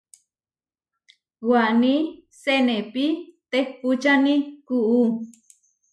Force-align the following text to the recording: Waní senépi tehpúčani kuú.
Waní 1.49 1.93
senépi 2.41 3.05
tehpúčani 3.51 4.35
kuú. 4.67 5.01